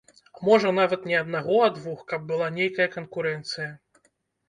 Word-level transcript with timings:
Можа, 0.47 0.71
нават 0.79 1.05
не 1.09 1.19
аднаго, 1.19 1.61
а 1.67 1.69
двух, 1.77 2.03
каб 2.15 2.27
была 2.35 2.51
нейкая 2.59 2.91
канкурэнцыя. 2.99 3.73